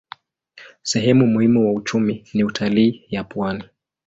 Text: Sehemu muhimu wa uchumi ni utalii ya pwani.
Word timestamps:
Sehemu 0.83 1.27
muhimu 1.27 1.65
wa 1.67 1.73
uchumi 1.73 2.25
ni 2.33 2.43
utalii 2.43 3.05
ya 3.09 3.23
pwani. 3.23 3.63